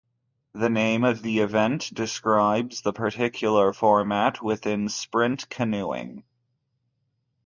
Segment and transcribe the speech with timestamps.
[0.53, 6.23] The name of the event describes the particular format within sprint canoeing.